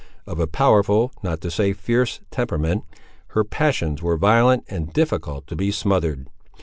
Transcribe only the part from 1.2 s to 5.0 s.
not to say fierce temperament, her passions were violent and